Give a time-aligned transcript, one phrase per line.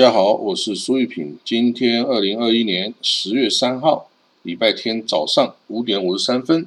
[0.00, 1.38] 大家好，我是苏玉平。
[1.44, 4.08] 今天二零二一年十月三号，
[4.44, 6.66] 礼拜天早上五点五十三分，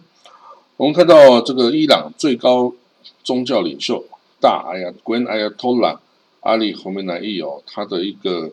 [0.78, 2.76] 我们看到这个伊朗最高
[3.24, 4.06] 宗教领袖
[4.40, 5.98] 大哎呀 Grand Ayatollah
[6.42, 8.52] 阿里侯梅乃伊哦，他的一个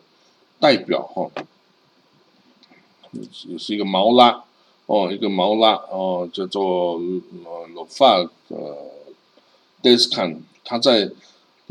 [0.59, 1.29] 代表哈，
[3.45, 4.43] 也是一个毛拉
[4.87, 6.93] 哦，一个毛拉哦，叫做
[7.45, 8.89] 呃罗法呃
[9.83, 11.11] Deskan，他在。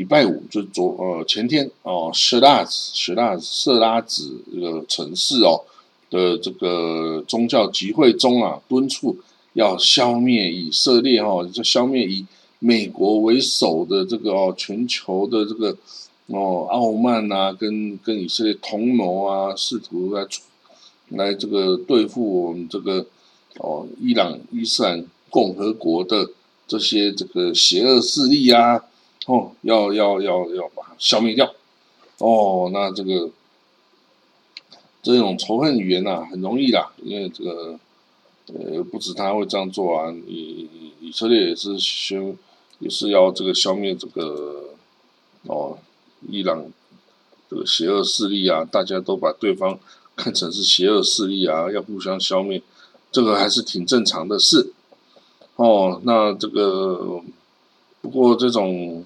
[0.01, 5.61] 礼拜五就昨呃前天哦，舍拉子舍拉色拉子这个城市哦
[6.09, 9.19] 的这个宗教集会中啊，敦促
[9.53, 12.25] 要消灭以色列哈，就消灭以
[12.61, 15.77] 美国为首的这个哦全球的这个
[16.29, 20.27] 哦傲慢呐，跟跟以色列同谋啊，试图来
[21.11, 23.05] 来这个对付我们这个
[23.59, 26.31] 哦伊朗伊斯兰共和国的
[26.67, 28.83] 这些这个邪恶势力啊。
[29.27, 31.55] 哦，要要要要把它消灭掉。
[32.19, 33.31] 哦，那这个
[35.03, 37.79] 这种仇恨语言呐，很容易啦，因为这个
[38.47, 40.69] 呃，不止他会这样做啊，以
[41.01, 42.37] 以色列也是宣，
[42.79, 44.71] 也是要这个消灭这个
[45.45, 45.79] 哦，
[46.29, 46.65] 伊朗
[47.49, 49.79] 这个邪恶势力啊，大家都把对方
[50.17, 52.63] 看成是邪恶势力啊，要互相消灭，
[53.13, 54.73] 这个还是挺正常的事。
[55.57, 57.23] 哦，那这个
[58.01, 59.05] 不过这种。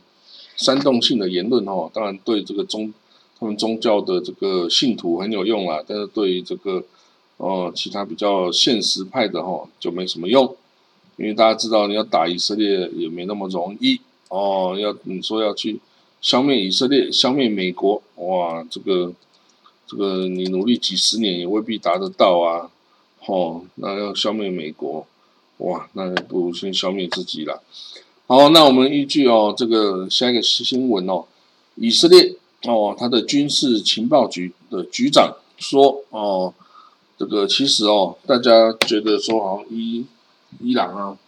[0.57, 2.93] 煽动性的言论哈，当然对这个宗
[3.39, 6.83] 他们宗教的这个信徒很有用啦，但是对于这个
[7.37, 10.57] 哦其他比较现实派的哈就没什么用，
[11.17, 15.81] 因为大家知道你要打以色列也没那么容易哦，要你说要去
[16.21, 19.13] 消灭以色列、消灭美国，哇，这个
[19.87, 22.71] 这个你努力几十年也未必达得到啊，
[23.27, 25.07] 哦，那要消灭美国，
[25.59, 27.63] 哇，那不如先消灭自己了。
[28.27, 31.27] 好，那我们依据哦，这个下一个新闻哦，
[31.75, 36.55] 以色列哦，他的军事情报局的局长说哦，
[37.19, 40.07] 这个其实哦，大家觉得说哦，伊
[40.59, 41.19] 伊朗啊，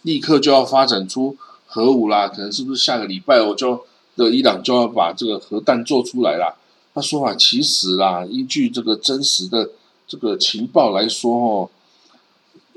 [0.00, 1.36] 立刻就要发展出
[1.66, 3.84] 核武啦，可能是不是下个礼拜我就
[4.16, 6.56] 的伊朗就要把这个核弹做出来啦？
[6.94, 9.68] 他说啊，其实啦，依据这个真实的
[10.08, 11.70] 这个情报来说哦。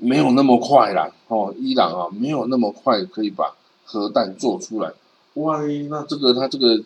[0.03, 3.55] 没有那么快啦，哦，伊朗啊，没有那么快可以把
[3.85, 4.91] 核弹做出来。
[5.35, 6.83] 哇，那这个他这个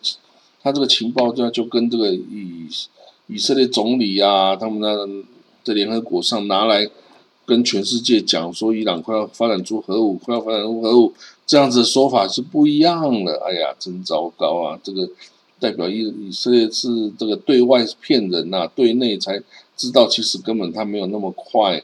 [0.62, 2.66] 他这个情报就就跟这个以
[3.26, 5.06] 以色列总理啊，他们那
[5.64, 6.88] 在联合国上拿来
[7.44, 11.12] 跟全世界讲说，伊朗快要发展出核武，快要发展出核武，
[11.46, 13.42] 这样子的说法是不一样的。
[13.44, 14.78] 哎呀，真糟糕啊！
[14.82, 15.08] 这个
[15.58, 19.42] 代表以以色列是这个对外骗人呐，对内才
[19.76, 21.82] 知道其实根本他没有那么快。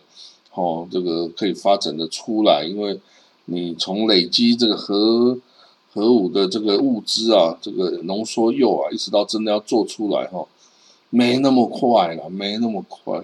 [0.55, 3.01] 哦，这个可以发展的出来，因为
[3.47, 5.37] 你从累积这个核
[5.93, 10.47] 核武的这个物资啊，这个浓缩铀啊，一直到真的要做出来哈，
[11.11, 13.21] 没那么快了，没那么快。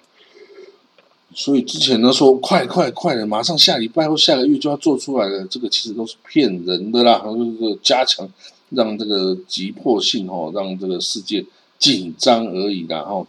[1.33, 8.29] 所以之前呢说快快快的，马上下礼拜或下个月就要做出来的，这个其实都是骗人的啦，就是加强
[8.71, 11.47] 让这个急迫性哦，让这个世界
[11.79, 13.25] 紧张而已啦哈。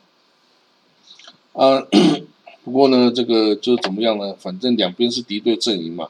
[1.53, 1.85] 啊。
[2.63, 4.35] 不过呢，这个就怎么样呢？
[4.39, 6.09] 反正两边是敌对阵营嘛。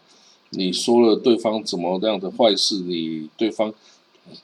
[0.50, 3.74] 你说了对方怎么样的坏事，你对方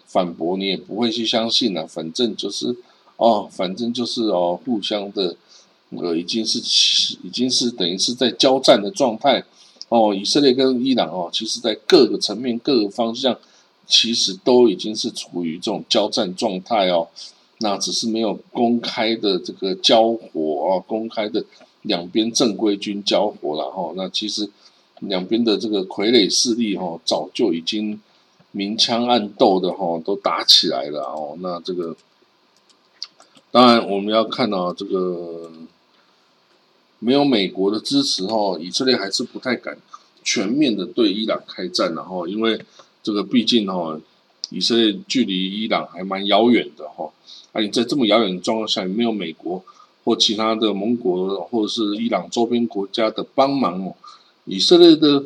[0.06, 1.86] 反驳你也不会去相信了。
[1.86, 2.74] 反正就是
[3.18, 5.36] 哦，反正就是哦，互相的
[5.90, 6.60] 呃，已经是
[7.24, 9.44] 已经是等于是在交战的状态
[9.90, 10.16] 哦。
[10.16, 13.38] 以色列跟伊朗哦，其实在各个层面、各个方向，
[13.86, 17.10] 其实都已经是处于这种交战状态哦。
[17.60, 21.44] 那只是没有公开的这个交火啊，公开的。
[21.88, 24.50] 两边正规军交火了哈，那其实
[25.00, 28.00] 两边的这个傀儡势力哈，早就已经
[28.52, 31.38] 明枪暗斗的哈，都打起来了哦。
[31.40, 31.96] 那这个
[33.52, 35.52] 当然我们要看到这个
[37.00, 39.78] 没有美国的支持哈，以色列还是不太敢
[40.24, 42.60] 全面的对伊朗开战然后，因为
[43.02, 44.00] 这个毕竟哈，
[44.50, 47.10] 以色列距离伊朗还蛮遥远的哈，
[47.52, 49.64] 而你在这么遥远的状况下，没有美国。
[50.08, 53.94] 或其他的盟国，或者是伊朗周边国家的帮忙哦，
[54.46, 55.26] 以色列的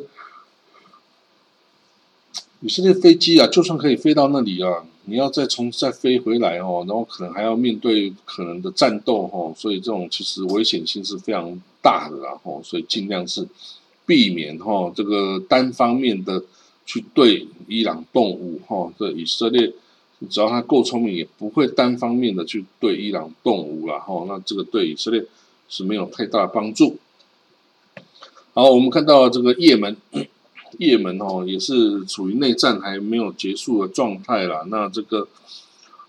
[2.58, 13.46] 以色列飞机啊，就算可以飞到那里啊，你要再从再飞回来哦，然后可能还要面对可能的战斗哦，所以这种其实危险性是非常大的啦哦，所以尽量是
[14.04, 16.42] 避免哈这个单方面的
[16.84, 19.72] 去对伊朗动武哈，这以色列。
[20.28, 24.24] 只要他够聪明，也不会单方面的去对伊朗动武了哈。
[24.28, 25.24] 那这个对以色列
[25.68, 26.96] 是没有太大帮助。
[28.54, 29.96] 好，我们看到这个也门，
[30.78, 34.64] 也门哦也是处于内战还没有结束的状态了。
[34.68, 35.26] 那这个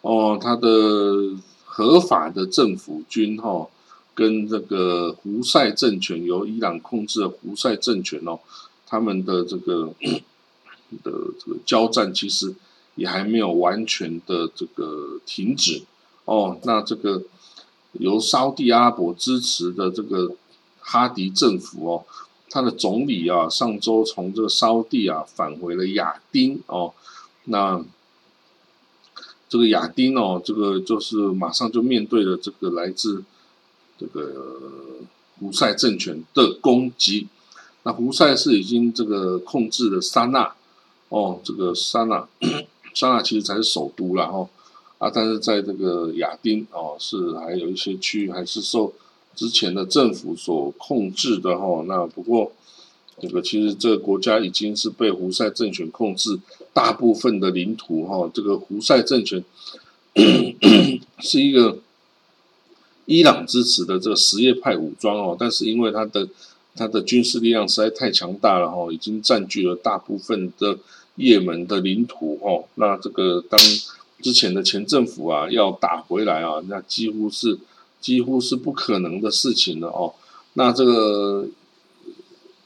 [0.01, 1.33] 哦，他的
[1.63, 3.69] 合法的政府军哈，
[4.13, 8.39] 跟这个胡塞政权由伊朗控制的胡塞政权哦，
[8.85, 9.93] 他们的这个
[11.01, 12.53] 的这个交战其实
[12.95, 15.83] 也还没有完全的这个停止
[16.25, 16.59] 哦。
[16.63, 17.23] 那这个
[17.93, 20.35] 由沙地阿拉伯支持的这个
[20.79, 22.05] 哈迪政府哦，
[22.49, 26.93] 他的总理啊，上周从这个沙地啊返回了亚丁哦，
[27.45, 27.83] 那。
[29.49, 33.23] 这个亚丁哦，这个就是马上就面对了这个来自
[33.99, 34.47] 这个
[35.39, 37.27] 胡塞政权的攻击。
[37.83, 40.55] 那胡塞是已经这个控制了沙那
[41.09, 42.27] 哦，这个沙那
[42.93, 44.49] 沙那其实才是首都了哈
[44.97, 48.93] 啊，但是在这个亚丁哦，是还有一些区域还是受
[49.35, 51.83] 之前的政府所控制的哈。
[51.87, 52.51] 那不过。
[53.21, 56.37] 这个其实这个国家已经是被胡塞政权控制
[56.73, 58.29] 大部分的领土哈。
[58.33, 59.41] 这个胡塞政权
[61.21, 61.77] 是一个
[63.05, 66.27] 伊朗支持的这个什叶派武装哦，但是因为它的
[66.75, 70.79] 它的军事力量实在太强大了哈，已经占据了大部分的
[71.15, 72.65] 也门的领土哦。
[72.75, 73.59] 那这个当
[74.21, 77.59] 之前的前政府啊要打回来啊，那几乎是
[77.99, 80.13] 几乎是不可能的事情了哦。
[80.53, 81.47] 那这个。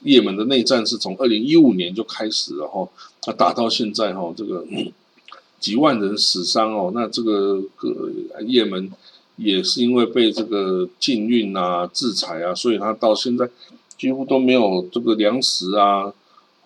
[0.00, 2.88] 也门的内战是从二零一五年就开始了哈，
[3.26, 4.64] 那打到现在哈，这个
[5.58, 8.08] 几万人死伤哦，那这个个
[8.46, 8.88] 也门
[9.34, 13.50] 也是因为被这个禁运啊、制裁啊，所以他到现在
[13.98, 16.14] 几乎都没有这个粮食啊、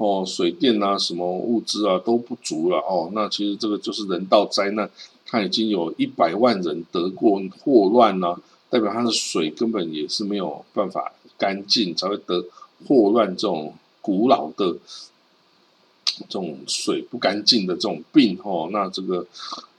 [0.03, 3.11] 哦水电啊、什么物资啊都不足了哦。
[3.13, 4.91] 那其实这个就是人道灾难，
[5.27, 8.37] 他已经有一百万人得过霍乱呢，
[8.71, 12.45] 代表他的水根本也是没有办法干净，才会得。
[12.85, 14.77] 霍乱这种古老的
[16.29, 19.25] 这种水不干净的这种病哦，那这个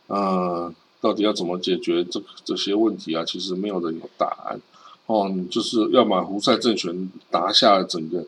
[0.07, 3.25] 呃，到底要怎么解决这这些问题啊？
[3.25, 4.61] 其实没有人有答案
[5.07, 5.29] 哦。
[5.51, 8.25] 就是要把胡塞政权拿下整个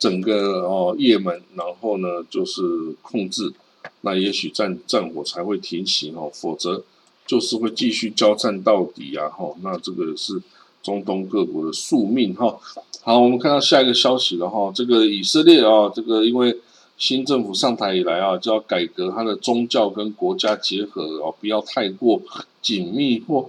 [0.00, 2.62] 整个哦也门，然后呢就是
[3.02, 3.52] 控制，
[4.00, 6.82] 那也许战战火才会停息哦，否则
[7.26, 9.28] 就是会继续交战到底啊！
[9.28, 10.42] 哈，那这个是
[10.82, 12.58] 中东各国的宿命哈。
[13.02, 14.72] 好，我们看到下一个消息了哈。
[14.74, 16.58] 这个以色列啊，这个因为
[16.98, 22.20] 新政府上台以来啊，就要改革它的宗教跟国家结合哦，不要太过
[22.60, 23.48] 紧密或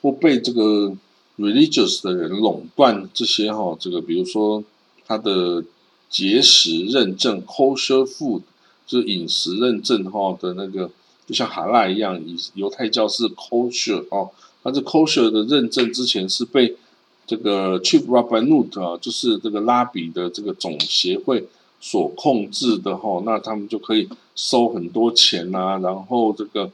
[0.00, 0.92] 或被这个
[1.38, 3.76] religious 的人垄断这些哈。
[3.80, 4.62] 这个比如说
[5.06, 5.64] 它的
[6.10, 8.42] 节食认证 kosher food
[8.86, 10.90] 就是饮食认证哈的那个，
[11.26, 14.30] 就像哈拉一样，以犹太教是 kosher 哦，
[14.62, 16.76] 它这 kosher 的认证之前是被
[17.26, 21.46] 这个 Chief Rabbanut 啊，就是这个拉比的这个总协会
[21.78, 26.70] 所控制的哈，那他们就可以收很多钱啊，然后这个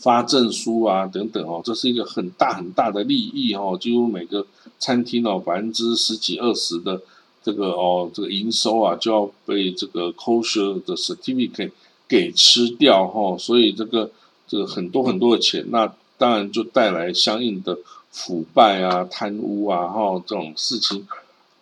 [0.00, 4.46] 发证书啊等等哦，这是一个很大很大的利益哦，几乎每个
[4.78, 7.00] 餐厅哦百分之十几二十的
[7.44, 11.72] 这个哦这个营收啊就要被这个 Kosher 的 Certificate
[12.08, 14.10] 给吃掉哈，所以这个
[14.48, 17.78] 这个很多很多的钱，那当然就带来相应的。
[18.12, 21.06] 腐败啊、贪污啊，哈，这种事情，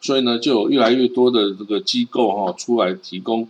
[0.00, 3.46] 所以呢，就有越来越多的这个机构哈出来提供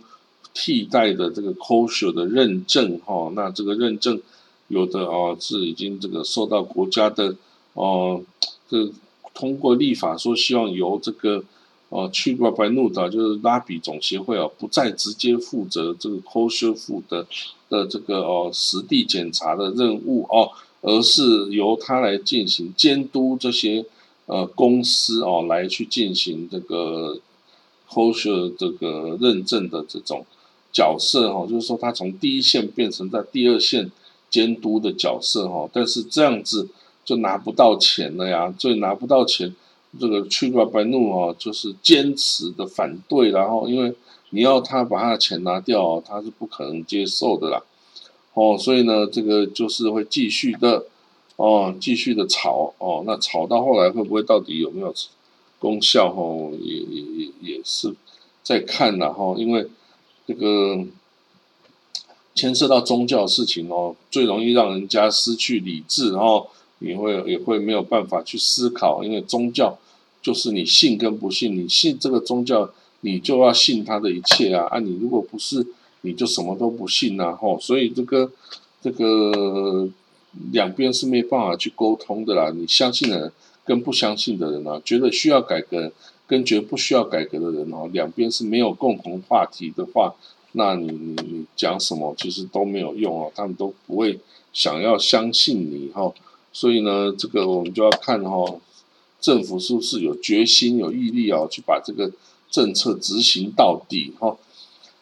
[0.53, 3.31] 替代的这个 kosher 的认证哈。
[3.33, 4.21] 那这个认证
[4.69, 7.35] 有的哦是已经这个受到国家的
[7.73, 8.21] 哦，
[8.69, 8.89] 这
[9.33, 11.43] 通过立法说希望由这个
[11.89, 17.27] 哦去巴白怒的，就是拉比总协会哦，不再直接负责这个 c o s h f 的
[17.67, 20.49] 的这个哦实地检查的任务哦。
[20.81, 23.85] 而是由他来进行监督这些
[24.27, 27.19] 呃公司哦，来去进行这个
[27.89, 30.25] c o s h 这个认证的这种
[30.71, 33.91] 角色哈，就是说他从第一线变成在第二线
[34.29, 36.69] 监督的角色哈，但是这样子
[37.03, 39.55] 就拿不到钱了呀，所以拿不到钱，
[39.99, 43.95] 这个去吧白怒哦，就是坚持的反对，然后因为
[44.29, 47.63] 你要他把他的钱拿掉，他是不可能接受的啦。
[48.35, 50.85] 哦，所以呢，这个就是会继续的，
[51.35, 54.93] 哦，继续的炒，哦，那炒到后来会不会到底有没有
[55.57, 56.13] 功效？
[56.13, 57.93] 哦，也也也也是
[58.43, 59.67] 在看了哈，因为
[60.27, 60.85] 这个
[62.39, 66.47] 牵涉到宗教的事情哦，最容易让人家失去理智，然后
[66.79, 69.77] 也会也会没有办法去思考，因为宗教
[70.21, 72.69] 就是你信跟不信，你信这个宗教，
[73.01, 75.65] 你就要信他的一切啊，啊，你如果不是。
[76.01, 78.31] 你就什么都不信呐，吼，所以这个
[78.81, 79.89] 这个
[80.53, 82.53] 两边是没办法去沟通的啦。
[82.55, 83.31] 你相信的人
[83.65, 85.91] 跟不相信的人啊，觉得需要改革，
[86.25, 90.15] 跟觉得不需要改革的人哦，两边是没有共同话题的话，
[90.53, 94.19] 那你你你讲什么其实都没有用哦，他们都不会
[94.51, 96.11] 想要相信你哈。
[96.51, 98.55] 所以呢，这个我们就要看哈，
[99.21, 102.11] 政府是不是有决心、有毅力啊，去把这个
[102.49, 104.35] 政策执行到底哈。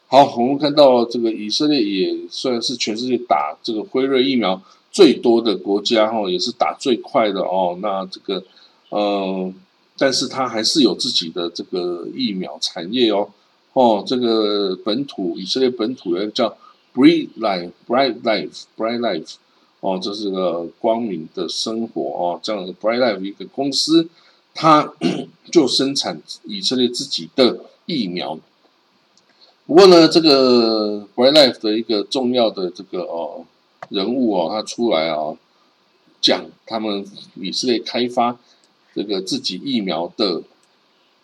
[0.07, 4.61] 好，我们看到这个以色列也虽然是全世界打这个辉瑞疫苗
[4.91, 7.77] 最多的国家哈，也是打最快的哦。
[7.81, 8.43] 那这个，
[8.91, 9.55] 嗯，
[9.97, 13.29] 但是它还是有自己的这个疫苗产业哦。
[13.77, 16.57] 哦，这个本土以色列本土人叫
[16.95, 19.35] Bright Life，Bright Life，Bright Life。
[19.81, 24.09] 哦，这是个光明的生活哦，这样的 Bright Life 一个公司，
[24.55, 24.91] 它
[25.51, 28.39] 就生产以色列自己的疫苗。
[29.67, 33.45] 不过呢，这个 Bright Life 的一个重要的这个哦
[33.89, 35.37] 人物哦，他出来啊
[36.19, 37.05] 讲他们
[37.35, 38.39] 以色列开发
[38.95, 40.41] 这个自己疫苗的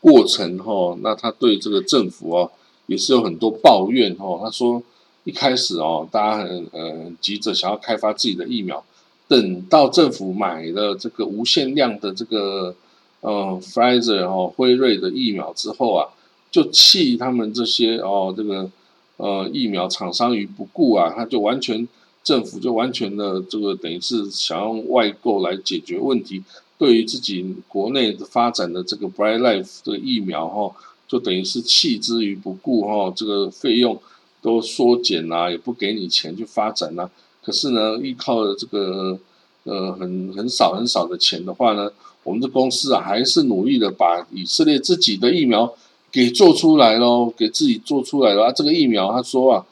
[0.03, 2.51] 过程哈，那他对这个政府哦
[2.87, 4.39] 也是有很多抱怨哦。
[4.43, 4.83] 他说
[5.23, 8.83] 一开始哦，大家很呃急着想要开发自己的疫苗，
[9.29, 12.75] 等到政府买了这个无限量的这个
[13.21, 16.09] 呃 Pfizer 哦辉瑞的疫苗之后啊。
[16.53, 18.69] 就弃他们这些哦，这个
[19.17, 21.87] 呃疫苗厂商于不顾啊，他就完全
[22.23, 26.43] 政府就完全的这个等于是想用外购来解决问题，
[26.77, 30.75] 对于自己国内的发展的这个 Bright Life 的疫苗哈，
[31.07, 33.99] 就等于是弃之于不顾哈，这个费用
[34.41, 37.09] 都缩减啦，也不给你钱去发展啦。
[37.43, 39.17] 可是呢，依靠的这个
[39.63, 41.89] 呃很很少很少的钱的话呢，
[42.23, 45.73] 我们的公司啊还是努力的把以色列自己的疫苗。
[46.13, 48.51] 给做出来咯，给自己做出来了啊！
[48.51, 49.65] 这个疫苗，他说啊，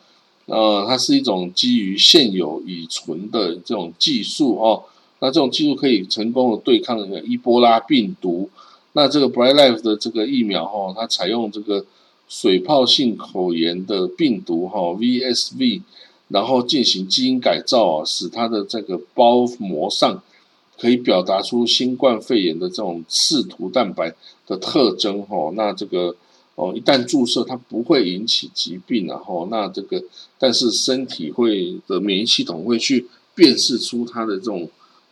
[0.48, 4.82] 呃，它是一种基于现有已存的这种技术哦。
[5.22, 8.50] 那这种技术可以成功的对抗伊波拉病毒。
[8.92, 11.86] 那这个 Bright Life 的这个疫苗哈，它采用这个
[12.28, 15.82] 水泡性口炎的病毒哈 VSV，
[16.28, 20.22] 然后进行基因改造啊，使它的这个包膜上
[20.78, 24.14] 可以表达出新冠肺炎的这种刺突蛋白
[24.46, 25.52] 的特征哈。
[25.56, 26.16] 那这个。
[26.56, 30.04] 哦，一旦注射，它不会引起疾病，然后那这个，
[30.38, 34.70] 但是身体会的免疫系统会去辨识出它的这种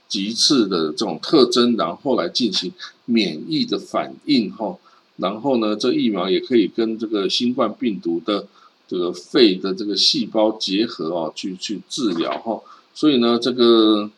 [0.09, 2.73] 极次的这种特征，然后来进行
[3.05, 4.77] 免疫的反应，哈，
[5.15, 8.47] 然后呢，这疫苗也可以跟这个新冠病毒的
[8.87, 12.61] 这个肺的这个细胞结合哦，去去治疗，哈，
[12.93, 14.11] 所以呢，这个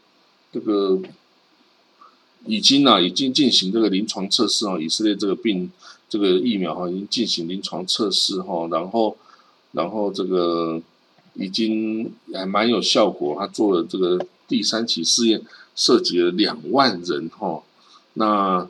[0.52, 1.00] 这个
[2.48, 5.70] 已经啊，已经进行这个临床测试啊，以色列这个病。
[6.12, 9.16] 这个疫苗哈已经进行临床测试哈，然后，
[9.72, 10.82] 然后这个
[11.36, 15.42] 已经还蛮有效果，他做了这个第三期试验，
[15.75, 17.63] 涉及了两万人哈，
[18.13, 18.68] 那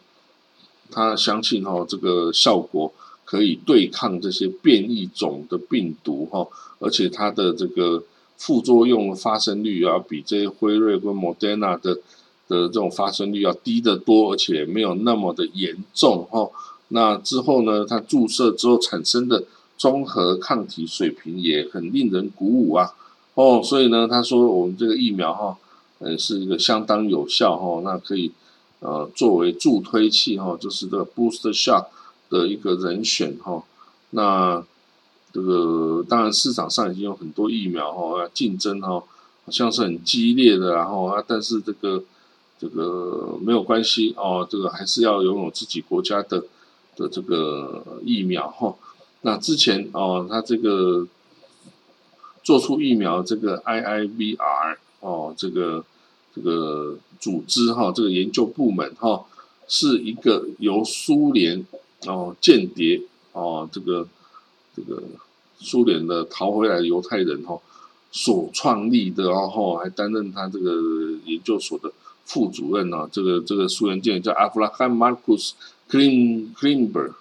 [0.89, 2.93] 他相信哈这个效果
[3.25, 6.47] 可以对抗这些变异种的病毒哈，
[6.79, 8.03] 而且它的这个
[8.37, 11.95] 副作用发生率要比这些辉瑞跟 Moderna 的
[12.47, 16.49] 的这种发生率要低得多，而且没有那么的严重哈。
[16.89, 17.85] 那之后呢？
[17.85, 19.45] 它注射之后产生的
[19.77, 22.93] 综合抗体水平也很令人鼓舞啊！
[23.35, 25.57] 哦，所以呢，他说我们这个疫苗哈，
[26.01, 28.31] 嗯，是一个相当有效哈，那可以
[28.79, 31.85] 呃作为助推器哈，就是这个 boost shot
[32.29, 33.63] 的一个人选哈。
[34.11, 34.63] 那
[35.31, 42.03] 这个当然市场上已经有很多疫苗哈，竞争哈好像是很激烈的，然后啊，但是这个
[42.59, 46.43] 这个没有关系哦，这个还是要拥有自己国家的。
[46.97, 48.75] 的这个疫苗哈，
[49.21, 51.07] 那之前哦，他这个
[52.43, 55.83] 做出疫苗这个 IIVR 哦，这个
[56.33, 59.25] 这个组织哈，这个研究部门哈，
[59.67, 61.65] 是一个由苏联
[62.05, 63.01] 哦间谍
[63.33, 64.07] 哦，这个
[64.73, 65.03] 这个
[65.59, 67.59] 苏联的逃回来的犹太人哈
[68.11, 70.81] 所创立的，然后还担任他这个
[71.25, 71.91] 研究所的
[72.25, 73.07] 副主任呢。
[73.11, 75.53] 这个这个苏联间谍叫阿弗拉罕·马库斯。
[75.91, 77.11] Klim Klimber，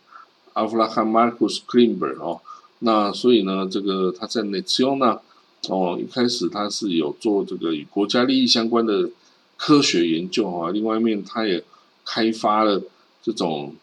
[0.53, 2.41] 阿弗拉罕·马库斯·克林伯哦，
[2.79, 5.21] 那所以呢，这个他在内丘呢，
[5.69, 9.11] 哦，一开始他是有做这个与国家利益相关的
[9.57, 11.63] 科学研究啊，另外一面他也
[12.05, 12.83] 开发了
[13.23, 13.75] 这种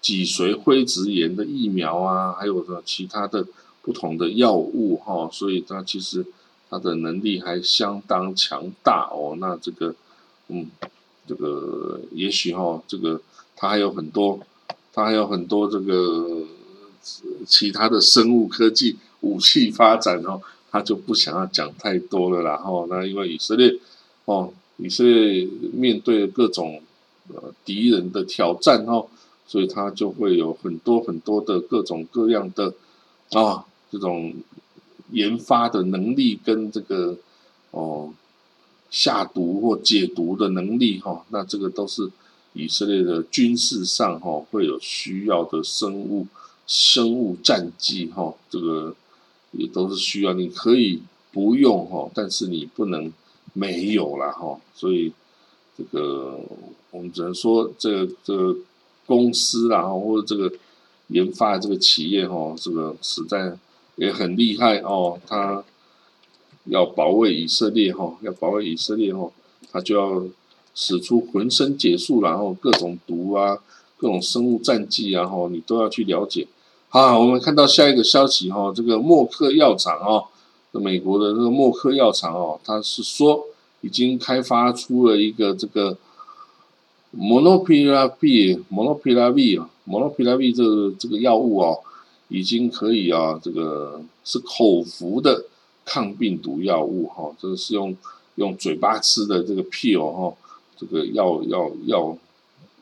[0.00, 3.46] 脊髓灰质炎的疫苗啊，还有呢其他的
[3.82, 6.26] 不同的药物哈，所以他其实
[6.68, 9.94] 他的能力还相当强大哦，那这个
[10.48, 10.70] 嗯，
[11.26, 13.20] 这个也许哈，这个。
[13.54, 14.40] 它还有很多，
[14.92, 16.42] 它还有很多这个
[17.46, 20.42] 其他的生物科技武器发展哦，
[20.72, 22.42] 他就不想要讲太多了。
[22.42, 23.78] 然后那因为以色列
[24.24, 26.82] 哦，以色列面对各种
[27.28, 29.06] 呃敌人的挑战哦，
[29.46, 32.74] 所以他就会有很多很多的各种各样的
[33.30, 34.34] 啊这种
[35.10, 37.16] 研发的能力跟这个
[37.70, 38.12] 哦
[38.90, 42.10] 下毒或解毒的能力哈，那这个都是
[42.54, 46.26] 以色列的军事上哈会有需要的生物
[46.66, 48.94] 生物战剂哈，这个
[49.52, 51.00] 也都是需要，你可以
[51.32, 53.12] 不用哈，但是你不能
[53.52, 55.12] 没有了哈，所以
[55.78, 56.40] 这个
[56.90, 58.56] 我们只能说这个这个
[59.06, 60.52] 公司啦，或者这个
[61.08, 63.56] 研发的这个企业哈，这个实在
[63.96, 65.64] 也很厉害哦，他。
[66.66, 69.28] 要保卫以色列哈，要保卫以色列哈，
[69.72, 70.22] 他就要
[70.76, 73.58] 使出浑身解数，然后各种毒啊，
[73.96, 76.46] 各种生物战剂啊，哈，你都要去了解。
[76.94, 80.26] 好，我们看到下一个消息哈，这个默克药厂哦，
[80.72, 83.46] 美国的这个默克药厂哦，它是说
[83.80, 85.96] 已经开发出了一个这个
[87.12, 89.10] m o n o p i r a v i m o n o p
[89.10, 90.48] i r a v i 啊 m o n o p i r a v
[90.48, 91.80] i 这个这个药物哦，
[92.28, 95.46] 已经可以啊，这个是口服的。
[95.84, 97.96] 抗病毒药物哈，这个是用
[98.36, 100.32] 用嘴巴吃的这个 pill 哈，
[100.76, 102.16] 这个药药药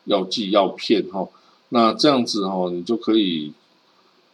[0.05, 1.27] 药剂药片哈，
[1.71, 3.55] 那这样子哈，你就可以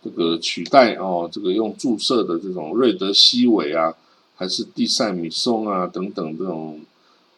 [0.07, 3.93] 这个取代哦，这个用注射的这种瑞德西韦啊，
[4.37, 6.81] 还是地塞米松啊等等这种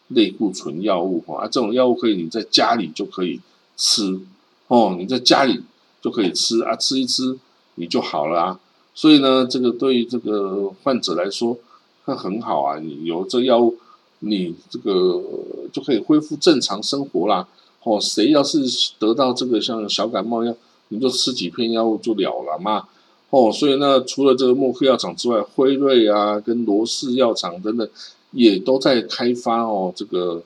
[0.09, 3.39] 类固醇药物哈，啊，这种药物可以你在家里就可以
[3.75, 4.19] 吃
[4.67, 5.63] 哦，你在家里
[5.99, 7.39] 就可以吃啊，吃一吃
[7.73, 8.59] 你就好了。
[8.93, 11.57] 所以呢，这个对于这个患者来说，
[12.05, 12.77] 那很好啊。
[12.77, 13.77] 你有这药物，
[14.19, 15.23] 你这个
[15.71, 17.47] 就可以恢复正常生活啦。
[17.83, 18.59] 哦，谁要是
[18.99, 20.55] 得到这个像小感冒一样，
[20.89, 22.87] 你就吃几片药物就了了嘛。
[23.31, 27.87] 哦，所以呢，除了这个默克药厂之外，辉瑞啊，跟罗氏药厂等等，
[28.31, 30.41] 也都在开发哦，这个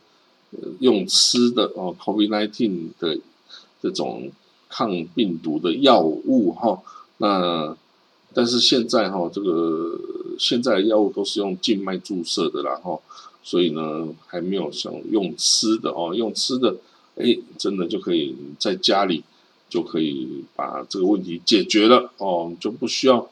[0.79, 3.17] 用吃的哦，COVID-19 的
[3.81, 4.29] 这种
[4.67, 6.81] 抗病毒的药物哈。
[7.19, 7.73] 那
[8.33, 9.97] 但是现在哈，这个
[10.37, 12.99] 现在的药物都是用静脉注射的啦哈，
[13.43, 16.75] 所以呢还没有像用吃的哦，用吃的，
[17.15, 19.23] 哎，真的就可以在家里
[19.73, 23.27] 就可以把这个问题解决了哦，就不需要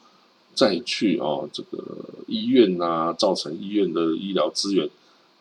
[0.56, 1.78] 再去哦这个
[2.26, 4.90] 医院呐，造成医院的医疗资源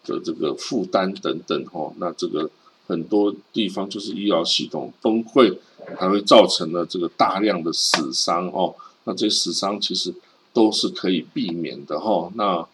[0.05, 2.51] 的这个负担等等哈，那这个
[2.87, 5.57] 很多地方就是医疗系统崩溃，
[5.97, 8.75] 还会造成了这个大量的死伤哦。
[9.05, 10.13] 那这些死伤其实
[10.53, 12.31] 都是可以避免的哈。
[12.35, 12.67] 那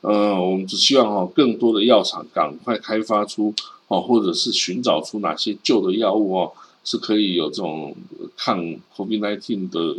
[0.00, 3.54] 呃，我们只希望哈，更多的药厂赶快开发出
[3.86, 6.52] 哦，或者是寻找出哪些旧的药物哦，
[6.84, 7.94] 是可以有这种
[8.36, 8.64] 抗
[8.96, 9.96] COVID-19 的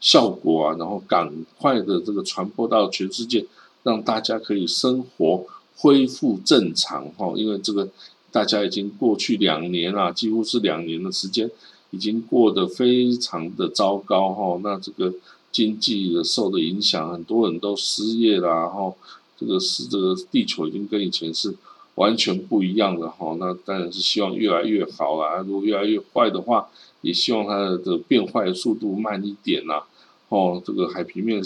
[0.00, 3.46] 效果啊，然后赶快的这个传播到全世界，
[3.82, 5.44] 让大家可以生活
[5.76, 7.32] 恢复正常哈。
[7.36, 7.88] 因为这个
[8.30, 11.50] 大家已经过去两年了，几乎是两年的时间。
[11.92, 15.12] 已经过得非常的糟糕哈，那这个
[15.50, 18.94] 经济的受的影响，很多人都失业啦哈，
[19.36, 21.52] 这个是这个地球已经跟以前是
[21.96, 26.68] 完全不一样的哈，那当然是希望越来越好啦，如果越来越坏的话，
[27.00, 29.82] 也希望它的变坏的速度慢一点呐，
[30.28, 31.42] 哦，这个海平面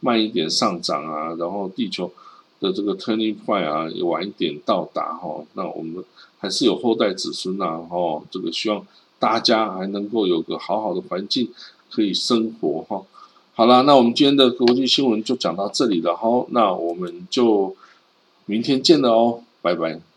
[0.00, 2.12] 慢一点上涨啊，然后地球
[2.60, 6.04] 的这个 turning point 啊也晚一点到达哈，那我们
[6.38, 8.84] 还是有后代子孙呐，哦，这个希望。
[9.22, 11.48] 大家还能够有个好好的环境
[11.88, 13.00] 可以生活哈。
[13.54, 16.44] 好了，那我们今天的国际新闻就讲到这里了哈。
[16.50, 17.76] 那我们就
[18.46, 20.11] 明天见了哦，拜拜。